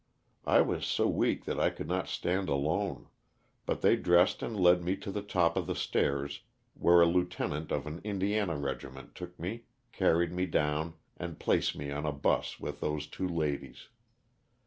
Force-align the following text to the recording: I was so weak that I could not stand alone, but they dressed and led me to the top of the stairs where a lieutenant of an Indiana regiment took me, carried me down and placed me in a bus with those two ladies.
I 0.47 0.61
was 0.61 0.87
so 0.87 1.05
weak 1.07 1.45
that 1.45 1.59
I 1.59 1.69
could 1.69 1.87
not 1.87 2.07
stand 2.07 2.49
alone, 2.49 3.05
but 3.67 3.81
they 3.81 3.95
dressed 3.95 4.41
and 4.41 4.57
led 4.59 4.81
me 4.83 4.95
to 4.95 5.11
the 5.11 5.21
top 5.21 5.55
of 5.55 5.67
the 5.67 5.75
stairs 5.75 6.39
where 6.73 7.01
a 7.01 7.05
lieutenant 7.05 7.71
of 7.71 7.85
an 7.85 8.01
Indiana 8.03 8.57
regiment 8.57 9.13
took 9.13 9.37
me, 9.39 9.65
carried 9.91 10.31
me 10.33 10.47
down 10.47 10.95
and 11.17 11.37
placed 11.39 11.75
me 11.75 11.91
in 11.91 12.03
a 12.07 12.11
bus 12.11 12.59
with 12.59 12.79
those 12.79 13.05
two 13.05 13.27
ladies. 13.27 13.89